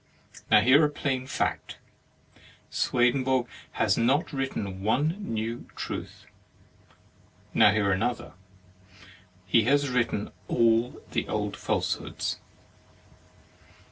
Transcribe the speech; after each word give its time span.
"Now 0.49 0.61
hear 0.61 0.83
a 0.83 0.89
plain 0.89 1.27
fact: 1.27 1.77
Sweden 2.71 3.23
borg 3.23 3.45
has 3.73 3.99
not 3.99 4.33
written 4.33 4.81
one 4.81 5.15
new 5.19 5.67
truth. 5.75 6.25
Now 7.53 7.71
hear 7.71 7.91
another: 7.91 8.33
he 9.45 9.65
has 9.65 9.89
written 9.91 10.31
all 10.47 10.99
the 11.11 11.27
old 11.27 11.55
falsehoods. 11.55 12.39